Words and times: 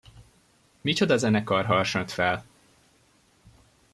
Micsoda 0.81 1.17
zenekar 1.17 1.65
harsant 1.65 2.11
fel! 2.11 2.45